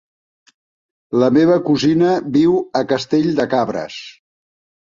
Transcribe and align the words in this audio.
La 1.23 1.29
meva 1.35 1.59
cosina 1.69 2.15
viu 2.39 2.57
a 2.81 2.83
Castell 2.93 3.31
de 3.41 3.49
Cabres. 3.55 4.01